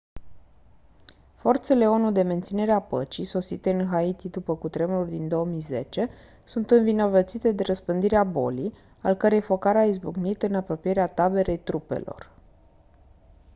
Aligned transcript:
forțele 1.37 1.87
onu 1.89 2.11
de 2.11 2.21
menținere 2.21 2.71
a 2.71 2.79
păcii 2.81 3.23
sosite 3.23 3.71
în 3.73 3.87
haiti 3.87 4.29
după 4.29 4.55
cutremurul 4.57 5.09
din 5.09 5.27
2010 5.27 6.09
sunt 6.43 6.71
învinovățite 6.71 7.51
de 7.51 7.63
răspândirea 7.63 8.23
bolii 8.23 8.73
al 9.01 9.15
cărei 9.15 9.41
focar 9.41 9.75
a 9.75 9.85
izbucnit 9.85 10.41
în 10.43 10.55
apropierea 10.55 11.07
taberei 11.07 11.57
trupelor 11.59 12.31